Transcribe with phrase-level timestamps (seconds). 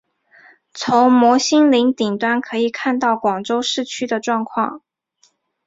[0.73, 4.81] 从摩星岭顶端可以看到广州市区的状况。